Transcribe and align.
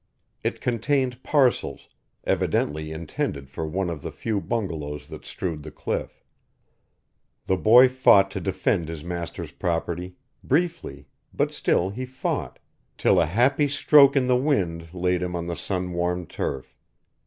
It 0.43 0.61
contained 0.61 1.21
parcels, 1.21 1.87
evidently 2.23 2.91
intended 2.91 3.51
for 3.51 3.67
one 3.67 3.87
of 3.87 4.01
the 4.01 4.09
few 4.09 4.41
bungalows 4.41 5.07
that 5.09 5.25
strewed 5.25 5.61
the 5.61 5.69
cliff. 5.69 6.23
The 7.45 7.55
boy 7.57 7.87
fought 7.87 8.31
to 8.31 8.41
defend 8.41 8.89
his 8.89 9.03
master's 9.03 9.51
property, 9.51 10.15
briefly, 10.43 11.05
but 11.35 11.53
still 11.53 11.91
he 11.91 12.05
fought, 12.05 12.57
till 12.97 13.21
a 13.21 13.27
happy 13.27 13.67
stroke 13.67 14.15
in 14.15 14.25
the 14.25 14.35
wind 14.35 14.91
laid 14.91 15.21
him 15.21 15.35
on 15.35 15.45
the 15.45 15.55
sun 15.55 15.93
warmed 15.93 16.31
turf. 16.31 16.75